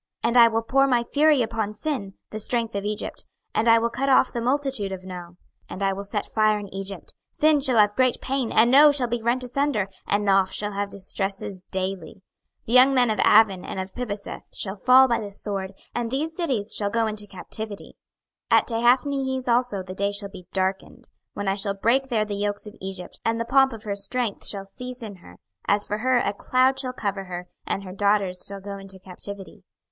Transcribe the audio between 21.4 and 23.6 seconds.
I shall break there the yokes of Egypt: and the